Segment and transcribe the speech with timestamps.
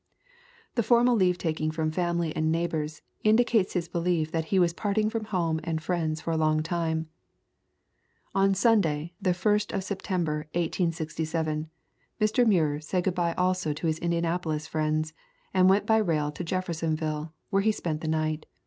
[0.73, 4.97] The formal leave taking from family and neighbors indicates his belief that he was part
[4.97, 7.07] ing from home and friends for a long time.
[8.33, 11.69] On Sunday, the 1st of September, 1867,
[12.19, 12.47] Mr.
[12.47, 15.13] Muir said good bye also to his Indianapolis friends,
[15.53, 18.47] and went by rail to Jeffersonville, where he spent the night.